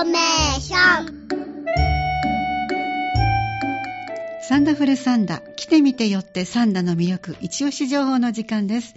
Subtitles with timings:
[0.00, 1.24] ーメーション
[4.42, 8.94] サンダフルサンダ、来てみてよってサンダの魅力、一押し情報の時間です。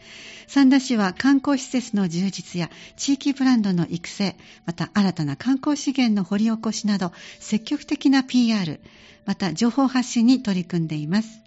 [0.48, 8.80] サンダ市は観光施設の充実や地域ブランドの育成、また新たな観光資源の掘り起こしなど、積極的な PR、
[9.26, 11.47] また情報発信に取り組んでいます。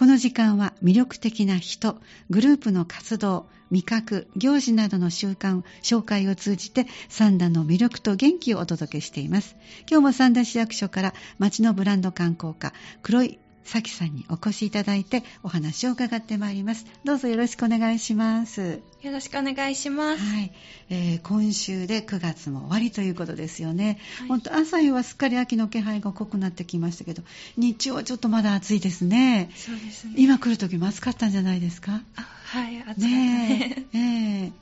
[0.00, 2.00] この時間は魅力的な人、
[2.30, 9.56] グループの活動、味覚、行事などの習慣、紹介を通じて、サンダの魅力と元気をお届けしています。
[9.86, 12.72] 今日もサンダ市役所から町のブランド観光課、
[13.02, 16.86] 黒い咲さんにお越しいただいてお話を伺ってまいります。
[17.04, 18.80] どうぞよろしくお願いします。
[19.02, 20.22] よろしくお願いします。
[20.22, 20.52] はい、
[20.88, 23.98] えー今週で9月も終わりということですよね。
[24.18, 27.22] はい本当朝日はすっかり秋の気配が濃くなってきましたけど、
[27.56, 29.50] 日中はちょっとまだ暑いですね。
[29.54, 30.14] そうですね。
[30.16, 32.00] 今来る時も暑かったんじゃないですか？
[32.16, 33.98] あはい、暑かったねえ。
[33.98, 34.46] ね。
[34.48, 34.52] え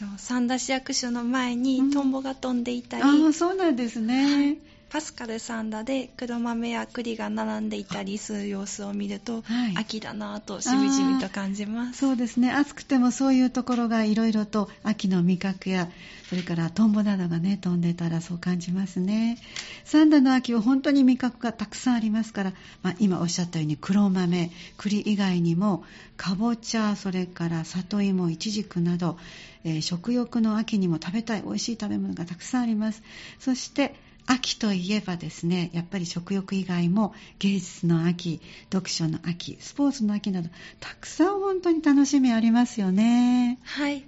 [0.00, 4.56] でも三田市役所の前うんにトンボが飛んでいたり、えああ、そうなんですね。
[4.92, 12.00] パスカルサンダで黒豆や栗が並んでいたりする様子を見ると、はい秋だなぁとしみじみと感じます。
[12.00, 12.52] そうですね。
[12.52, 15.88] 暑くてもそういうところがいろいろと秋の味覚や、
[16.28, 19.38] それからトンボなどがね、飛んでたらそう感じますね。
[19.86, 25.84] 三田の秋は本当に味覚がたくさんありますから、まあ、今おっしゃったように黒豆、栗以外にも、
[26.18, 29.16] かぼちゃ、それから里芋、いちじくなど、
[29.64, 33.02] えー食欲の秋にも食べたい美味しい食べ物がたくさんあります。
[33.38, 33.94] そして、
[34.26, 38.40] 秋といえばですね、やっぱり食欲以外も芸術の秋、
[38.72, 40.48] 読書の秋、スポーツの秋など、
[40.80, 43.58] たくさん本当に楽しみありますよね。
[43.62, 44.04] はい。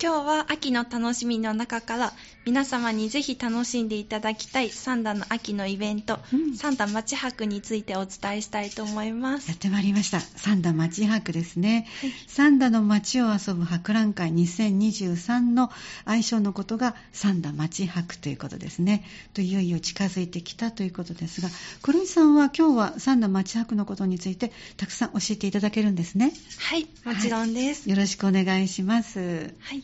[0.00, 2.12] 今日は秋の楽しみの中から
[2.44, 9.58] 皆様にぜひ楽しんでいただきたい三田の秋のイベント、うん三田町博についてお伝えしたいと思いますやっ。
[9.58, 10.20] てまいりました。
[10.20, 11.86] 三田町博ですね。
[12.26, 15.70] 三田の町を遊ぶ博覧会2023の
[16.04, 19.04] 愛称のことが三田町博ということですね。
[19.34, 21.48] といよいよ近づいてきたということですが、
[21.80, 26.32] 黒井さんは今日は三田町博のことについてたくさん教えていただけるんですね。
[26.58, 27.88] はい、もちろんです。
[27.88, 29.54] よろしくお願いします。
[29.60, 29.81] はい。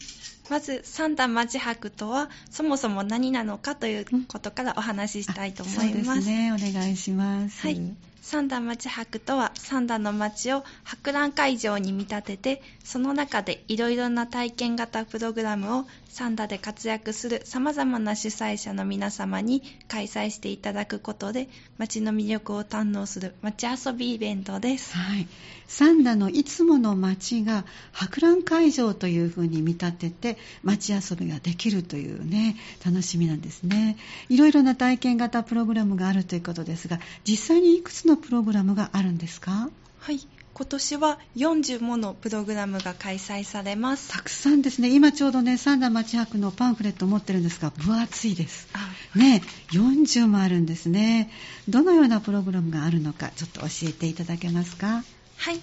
[0.49, 6.21] まず、三田町博とは、そもそも何なのかということからお話ししたいと思いそうます。
[6.21, 6.53] ですね。
[6.53, 7.61] お願いします。
[7.61, 7.81] はい。
[8.29, 24.95] 三田町博とは、三田の町を博覧会場に見立てて、その中でいろいろな体験型プログラムを三田で活躍する様々な主催者の皆様に開催していただくことで、町の魅力を堪能する町遊びイベントです。
[24.95, 25.27] はい、
[25.69, 33.99] 三田のいつもの街が博覧会場というふうに見立てて街遊びができるというね楽しみなんですね
[34.31, 39.71] いろいろな体験型プログラムがあるということですが実際にいくつのプログラムがあるんですか？
[40.01, 40.21] はい。
[40.55, 44.11] 今年は40ものプログラムが開催されます。
[44.11, 49.41] たくさんですね今ちょうどね三田町博のパンフレットを持ってるんですが分厚いですあね
[49.71, 51.31] 40もあるんですね
[51.69, 55.05] どのようなプログラムがあるのかちょっと教えていただけますか？
[55.37, 55.61] はい。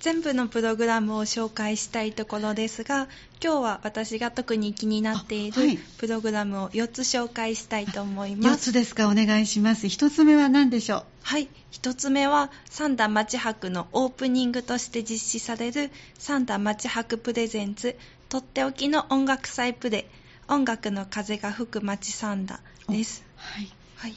[0.00, 3.06] 全部のプログラムを紹介したいところですが、
[3.44, 8.70] 今日は私が特に気になっているプログラムを4つ紹介したいと思い4ます。
[8.70, 9.08] つですか？
[9.08, 11.04] お願いします1つ目は何でしょう？
[11.22, 11.48] はい。
[11.72, 17.96] 1つ目は、三田町博のオープニングとして実施される三田町博プレゼンツ、
[18.30, 20.06] とっておきの音楽祭プレ、
[20.48, 23.22] 音楽の風が吹く町三田です。
[23.36, 24.14] はいはい、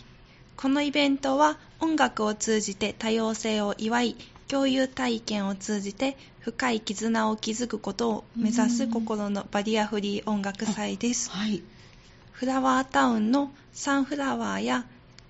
[0.56, 4.16] このイベントは音楽を通じて多様性を祝い
[4.54, 11.32] 共有体験を通じて深い絆を築くことを目指す心のバリアフリー音楽祭です。
[11.32, 11.64] はい。
[12.32, 14.86] フラワータウンのサンフラワーや、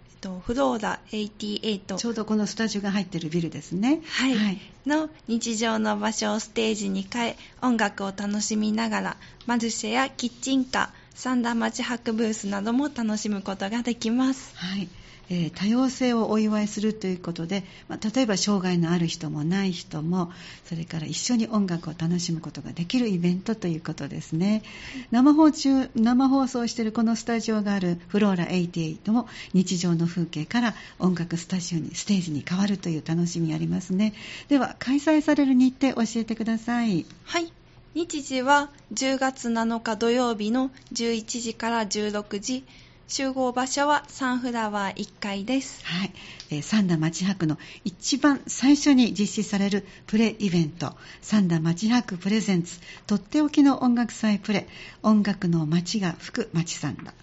[0.10, 4.02] えっと、フローラ88ちょうどこのスタジオが入ってるビルですね。
[4.10, 4.36] はい。
[4.36, 4.60] はい。
[4.86, 14.54] の日常の場所をステージに変え音楽を楽しみながらマルシェやキッチンカー三田町博ブースなども楽しむことができます。
[14.58, 14.90] はい
[15.30, 20.32] えー多様性をお祝いするということで、まあ例えば障害のある人もない人も
[20.66, 24.64] それから一緒に音楽を楽しむことができるイベントということですね
[25.12, 34.14] 生放中生放送しているこのスタジオがあるフローラ88も日常の風景から音楽スタジオにステージに変わるという楽しみありますね
[34.50, 37.52] では開催される日程教えてくださいはい。
[37.96, 42.64] 日時は10月7日土曜日の11時から16時。
[43.08, 45.86] 集合場所はサンフラワー1階です。
[45.86, 46.14] はい、
[46.50, 50.96] えー三田町博の一番最初に実施されるプレイベント。
[51.22, 52.80] 三田町博プレゼンツ。
[53.06, 54.68] とっておきの音楽祭プレ
[55.04, 57.14] 音楽の街が吹く町三田、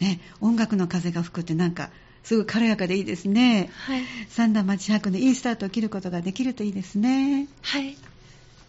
[0.00, 1.90] ね、音楽の風が吹くってなんか
[2.24, 3.70] すごい軽やかでいいですね。
[3.86, 4.02] はい。
[4.28, 7.48] 三田町博のいいスタートを切ることができるといいですね。
[7.60, 7.96] はい。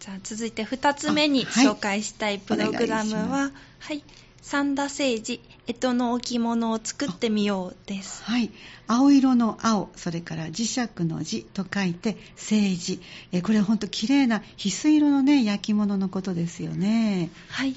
[0.00, 4.04] じゃあ続いて2つ目に紹介したいプログラムお願いはい。
[4.44, 8.22] 三田聖治、干支の置物を作ってみようです。
[8.24, 8.50] はい。
[8.86, 13.00] 青色の青、それから磁石の字と書いて、聖治。
[13.32, 17.30] えーこれは本当綺麗な翡翠色のね、焼き物のことですよね。
[17.48, 17.74] はい。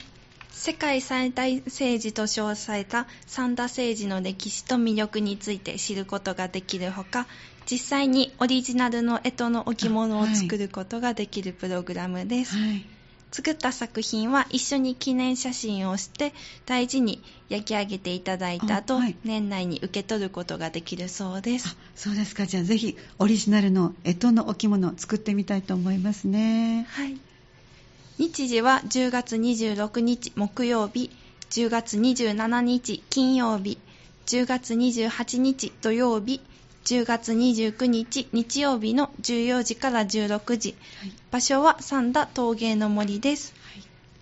[0.52, 7.28] 世界最大政治と称された三田政治の歴史と魅力について知ることができるほか、
[7.72, 12.58] 実際にオリジナルの干支の置物を作ることができるプログラムです。
[12.58, 12.97] はい。
[13.32, 16.34] 作った作品は一緒に記念写真をして
[16.66, 21.78] 大事に焼き上げていただいた後、あはい年内に受け取ることができるそうであす。
[21.96, 22.46] そうですか。
[22.46, 26.88] じゃあぜひ、オリジナルの干支の置物を作ってみたいと思いますね。
[26.90, 27.18] はい。
[28.18, 31.12] 日時は10月26日木曜日、
[31.52, 33.78] 10月27日金曜日、
[34.26, 36.42] 10月28日土曜日、
[36.88, 40.74] 10月29日日曜日の14時から16時。
[41.02, 41.12] はい。
[41.32, 43.54] 場所は三田陶芸の森です。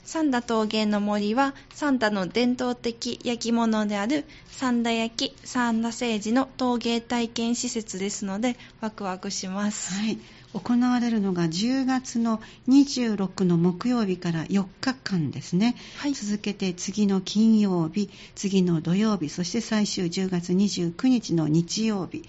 [0.04, 9.94] 三田陶芸の森は三田の伝統的焼き物である三田焼き三田製磁の陶芸体験施設ですのでワクワクします。
[9.94, 10.18] はい。
[10.56, 15.75] 行われるのが10月の26の木曜日から4日間ですね。
[15.98, 22.24] はい続けて次の金曜日、次の土曜日、そして最終10月29日の日曜日。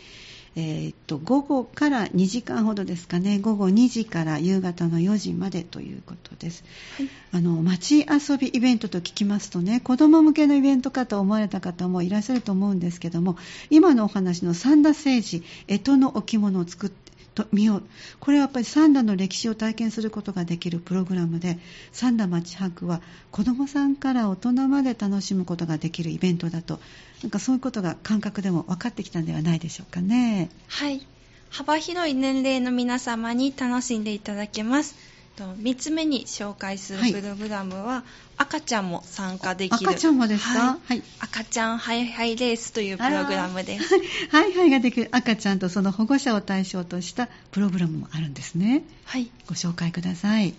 [0.58, 6.64] えーっと午後から2時間ほどですかね、午後2時から夕方の4時までということです。
[6.96, 13.36] はいあの街遊びイベントと聞きますとね、子供向けのイベントかと思われた方もいらっしゃると思うんですけども、
[13.68, 17.05] 今のお話の三田政治、干支の置物を作って
[17.36, 17.82] と見よう。
[18.18, 21.58] これはやっぱり三田の歴史を体験することができるプログラムで、
[21.92, 26.80] 三田町博は子供さんから大人まで楽しむことができるイベントだと、
[27.22, 30.48] なんかそういうことが感覚でも分かってきたんではないでしょうかね。
[30.66, 31.06] はい。
[31.50, 34.96] 幅広い年齢の皆様に楽しんでいただけます。
[35.36, 38.04] と3つ目に紹介するはいプログラムは、
[38.38, 40.58] 赤ちゃんも参加できる赤ちゃんもですか？
[40.58, 41.02] はいはい。
[41.20, 43.94] 赤ちゃんハイハイレースというプログラムです。
[44.30, 48.82] はいはいができる赤ちゃんとその保護者を対象としたプログラムもあるんですね。
[49.04, 49.30] はい。
[49.46, 50.54] ご紹介ください。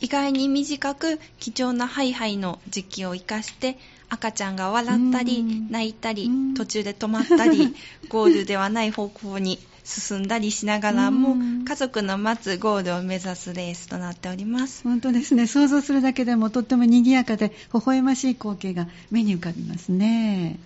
[0.00, 3.78] 意外に短く貴重なハイハイの時期を生かして
[4.10, 5.70] 赤ちゃんが笑ったりうん。
[5.70, 6.54] 泣いたりうん。
[6.54, 7.74] 途中で止まったり
[8.08, 11.64] ゴールではない方向に進んだりしながらもうん。
[11.64, 14.82] 家族の待つゴールを目指すレースとなっております。
[14.84, 15.46] 本当ですね。
[15.46, 20.58] 想像するだけでもとっても賑やかで微笑ましい光景が目に浮かびますね。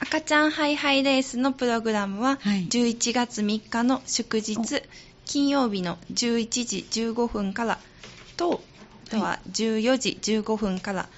[0.00, 2.66] 赤ちゃんハイハイレースのプログラムははい。
[2.68, 4.64] 11月3日の祝日お。
[5.24, 7.78] 金曜日の11時15分から
[8.36, 8.62] と
[9.06, 11.08] あとは14時15分からあ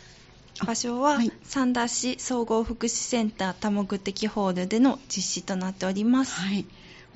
[0.65, 6.35] 場所ははい三田市総合福祉センター多目的ホールでの実施となっております。
[6.41, 6.65] はい。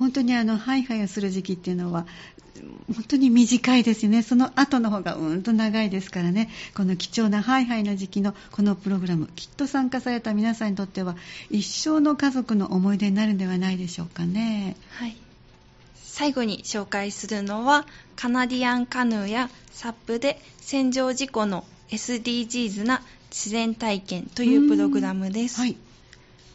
[0.01, 2.07] 本当にあの、ハイハイをする時期っていうのは、
[2.93, 4.23] 本当に短いですよね。
[4.23, 6.49] その後の方がうんと長いですからね。
[6.75, 11.15] この貴重なハイハイの時期のこのプログラム、きっと参加された皆さんにとっては、
[11.51, 14.75] 一生の家族の思い出になるんではないでしょうかね。
[14.89, 15.15] はい。
[15.95, 17.85] 最後に紹介するのは、
[18.15, 25.59] カナディアンカヌーやサップで戦場事故の SDGs な自然体験というプログラムです。
[25.59, 25.75] はい。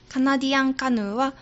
[0.09, 1.35] カナディアンカヌーは、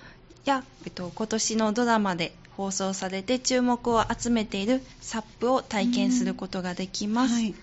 [0.44, 7.34] や、えっと、今年のドラマで放送されて注目を集めているサップを体験することができます。
[7.34, 7.54] はい。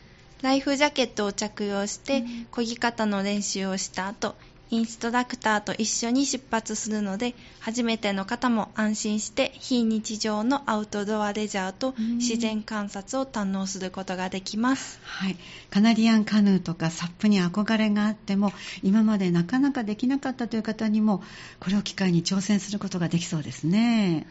[0.42, 4.36] ライフジャケットを着用してうん漕ぎ方の練習をした後、
[4.72, 15.00] インストラクターと一緒に出発するので、初めての方も安心して非日常のアウトドアレジャーとうん自然観察を堪能することができます。
[15.04, 15.38] はい、
[15.70, 21.22] カナディアンカヌーとかサップに憧れがあっても今までなかなかできなかったという方にも
[21.60, 24.26] これを機会に挑戦することができそうですね。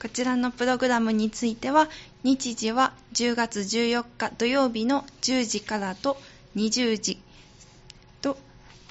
[0.00, 1.88] こちらのプログラムについては、
[2.22, 6.16] 日時は10月14日土曜日の10時からと
[6.56, 7.23] 20時と、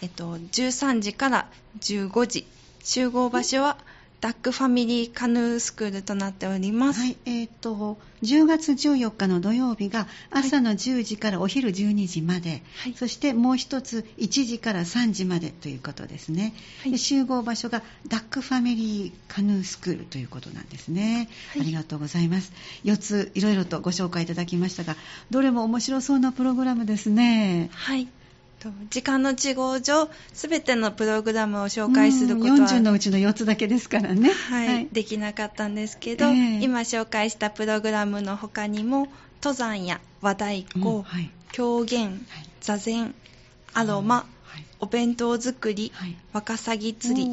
[0.04, 1.48] えっと、13時から
[1.80, 2.46] 15時。
[2.84, 3.78] 集合場所は
[4.20, 7.00] ダックファミリーカヌースクールとなっております。
[7.00, 16.54] はい、えっ、と10月14日の土曜日が朝の10時からお昼12時まで、はいそしてもう一つ1時から3時までということですね。
[16.82, 21.30] はいで集合場所がダックファミリーカヌースクールということなんですね。
[21.52, 22.52] はいありがとうございます。
[22.84, 24.98] 4ついろいろとご紹介いただきましたが、
[25.32, 27.70] どれも面白そうなプログラムですね。
[27.72, 28.10] はい。
[28.64, 34.32] と時間の都合上、すべてのプログラムを紹介することは、うん40のうちの4つだけですからね。
[34.32, 36.64] はい、できなかったんですけど、ええ。
[36.64, 39.10] 今紹介したプログラムの他にも、
[39.42, 41.30] 登山や和太鼓、うんはい。
[41.52, 42.20] 狂言、はい。
[42.62, 43.14] 座禅、
[43.74, 44.66] アロマ、はい。
[44.80, 46.16] お弁当作り、はい。
[46.32, 47.30] ワカサギ釣り、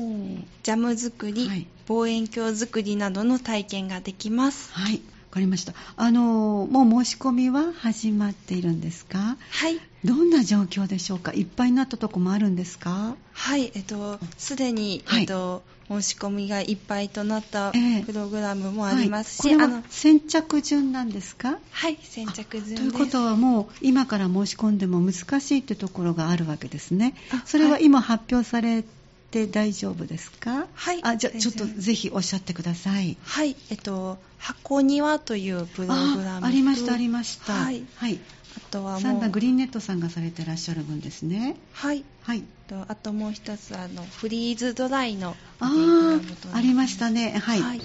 [0.62, 1.66] ジャム作り、はい。
[1.86, 4.72] 望遠鏡作りなどの体験ができます。
[4.72, 5.00] はい。
[5.30, 5.74] かりました。
[5.96, 9.36] あの、もう申し込みは始まっているんですか？
[9.50, 9.78] はい。
[10.04, 11.32] どんな状況でしょうか？
[11.32, 13.14] いっぱいになったとこもあるんですか？
[13.32, 21.58] はい、えっと、すでに、はいえっと、申し込みがいっぱいとなったええプログラムもありますし、はい、これは、先着順なんですか？
[21.70, 22.76] はい、先着順。
[22.76, 27.42] ということはもう今から申し込んでも難しいってところがあるわけですねあ。
[27.46, 28.84] それははい今発表され
[29.30, 30.66] て大丈夫ですか？
[30.74, 33.16] はいあ、じゃあ大ちょっとぜひおっしゃってください。
[33.22, 37.52] はい、えっと、箱庭というプログラムとあ、ありました、ありました。
[37.52, 37.84] はい。
[37.96, 38.18] はい。
[38.56, 41.56] あとはサンダグリーンネットさんがされてらっしゃる分ですね。
[41.72, 42.04] はい。
[42.22, 42.42] はい。
[42.68, 46.20] とあともう一つ、あの、フリーズドライのプあ
[46.52, 47.38] ありましたね。
[47.38, 47.60] はい。
[47.60, 47.80] はい。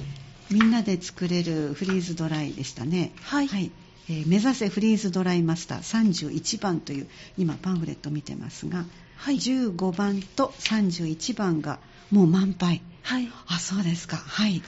[0.50, 3.12] みんなで作れるフリーズドライでしたね。
[3.24, 3.72] はい
[4.08, 7.08] えー目指せフリーズドライマスター31番という
[7.40, 9.36] 今パンフレット見てますが、はい。
[9.38, 11.80] 15番と31番が
[12.12, 12.82] もう満杯。
[13.02, 13.30] はい。
[13.48, 14.18] あ、そうですか。
[14.18, 14.62] はい。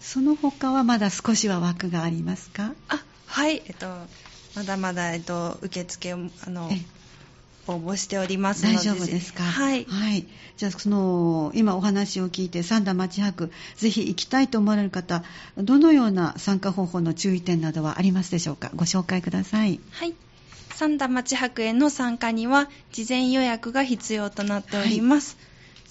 [0.00, 2.74] その他はまだ少しは枠がありますか？
[2.88, 3.86] あ、はい、えっと、
[4.54, 6.84] まだまだ、えっと、受付を、あのえ、
[7.68, 8.78] 応募しておりますので。
[8.78, 9.44] 大丈夫ですか？
[9.44, 9.84] はい。
[9.84, 10.26] はい。
[10.56, 15.22] じゃあ、その、今お話を聞いて、三田町博、ぜひ行きたいと思われる方、
[15.56, 18.70] どのような参加方法の注意点などはありますでしょうか？
[18.74, 19.78] ご紹介ください。
[19.92, 20.14] はい。
[20.74, 25.36] 三田町博への参加には、事前予約が必要となっております。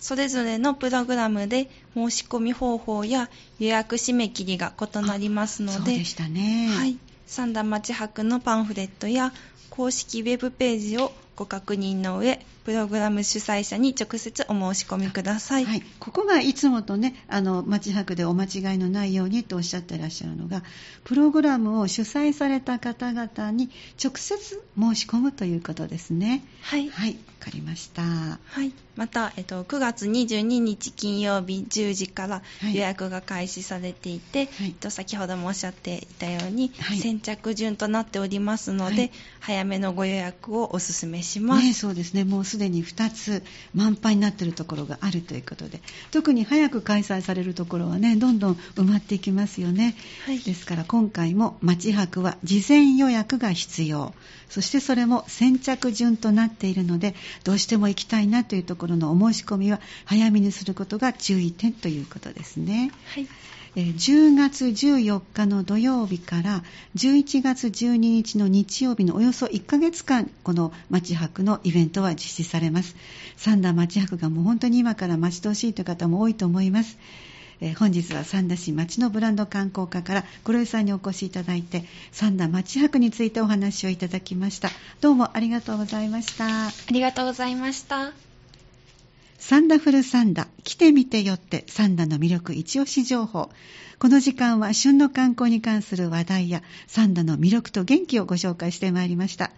[0.02, 6.68] それぞれのプログラムで申し込み方法や予約締め切りが異なりますので、ね。
[6.76, 6.98] はい。
[7.28, 9.32] 三田町博のパンフレットや
[9.70, 15.66] 公式ウェブページをご確認の上、プログラム主催者に直接お申し込みください。
[15.66, 20.64] はい、ここがいつもとね、あの、町博でお間違いのないようにとおっしゃってらっしゃるのが、
[21.04, 23.72] プログラムを主催された方々に
[24.02, 26.44] 直接申し込むということですね。
[26.62, 26.90] はい。
[26.90, 28.04] はい、わかりました。
[28.04, 28.72] はい。
[28.96, 41.66] また、えっと、9月22日金曜日10時からはい予約が開始されていて、はいえっと、先ほどもおっしゃっていたように、はい先着順となっておりますので、はい早めのご予約をお勧めします。
[41.66, 42.24] ね、そうですね。
[42.24, 49.96] もうすでに2つ満杯になっているところがあるということで、特に早く開催されるところはね、どんどん埋まっていきますよね。
[50.26, 54.14] はいですから今回も町泊は事前予約が必要。
[54.50, 62.92] そしてそれも先着順となっているので、どうしても行きたいなというところのお申し込みは早めにすることが注意点ということですね。
[63.06, 63.28] はい。
[63.76, 66.64] 10月14日の土曜日から
[66.96, 72.98] 11月12日の日曜日のおよそ1ヶ月間この町泊のイベントは実施されます。
[73.38, 76.98] 三田町泊がもう本当に今から待ち遠しいという方も多いと思います。
[77.78, 84.70] 本日は三田市町のブランド観光課から黒井さんにお越しいただいて三田町泊についてお話をいただきました。
[85.00, 86.68] どうもありがとうございました。
[86.68, 88.31] ありがとうございました。
[89.52, 93.50] サンダフルサンダ、来てみてよってサンダの魅力一押し情報。
[94.00, 99.52] この時間は旬の観光に関する話題やサンダの魅力と元気をご紹介してまいりました。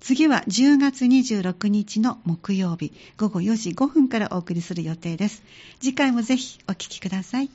[0.00, 5.44] 次は10月26日の木曜日午後4時5分からお送りする予定です。
[5.78, 7.48] 次回もぜひお聞きください。